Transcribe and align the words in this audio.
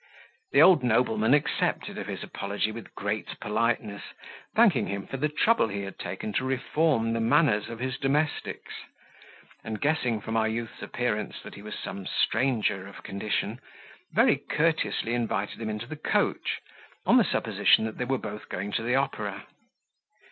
The 0.51 0.63
old 0.63 0.81
nobleman 0.83 1.35
accepted 1.35 1.99
of 1.99 2.07
his 2.07 2.23
apology 2.23 2.71
with 2.71 2.95
great 2.95 3.39
politeness, 3.39 4.01
thanking 4.55 4.87
him 4.87 5.05
for 5.05 5.17
the 5.17 5.29
trouble 5.29 5.67
he 5.67 5.83
had 5.83 5.99
taken 5.99 6.33
to 6.33 6.43
reform 6.43 7.13
the 7.13 7.19
manners 7.19 7.69
of 7.69 7.77
his 7.77 7.99
domestics; 7.99 8.73
and 9.63 9.79
guessing 9.79 10.19
from 10.19 10.35
our 10.35 10.47
youth's 10.47 10.81
appearance 10.81 11.39
that 11.43 11.53
he 11.53 11.61
was 11.61 11.77
some 11.77 12.07
stranger 12.07 12.87
of 12.87 13.03
condition, 13.03 13.59
very 14.11 14.37
courteously 14.37 15.13
invited 15.13 15.61
him 15.61 15.69
into 15.69 15.85
the 15.85 15.95
coach, 15.97 16.61
on 17.05 17.17
the 17.17 17.23
supposition 17.23 17.85
that 17.85 17.99
they 17.99 18.05
were 18.05 18.17
both 18.17 18.49
going 18.49 18.71
to 18.71 18.81
the 18.81 18.95
opera. 18.95 19.45